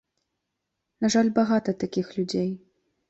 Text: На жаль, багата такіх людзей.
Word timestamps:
На 1.05 1.11
жаль, 1.15 1.29
багата 1.37 1.77
такіх 1.85 2.11
людзей. 2.17 2.51